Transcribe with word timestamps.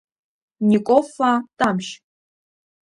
Никоффа, 0.69 1.31
Тамшь… 1.57 1.91